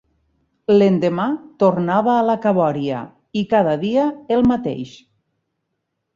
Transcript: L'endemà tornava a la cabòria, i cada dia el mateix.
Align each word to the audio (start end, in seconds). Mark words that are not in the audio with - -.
L'endemà 0.77 1.25
tornava 1.63 2.15
a 2.21 2.23
la 2.29 2.37
cabòria, 2.47 3.03
i 3.43 3.45
cada 3.53 3.77
dia 3.85 4.09
el 4.39 4.43
mateix. 4.55 4.97